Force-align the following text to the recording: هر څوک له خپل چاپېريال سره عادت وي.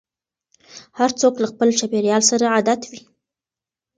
هر 0.99 1.11
څوک 1.19 1.33
له 1.41 1.47
خپل 1.51 1.69
چاپېريال 1.79 2.21
سره 2.31 2.45
عادت 2.55 2.81
وي. 2.91 3.01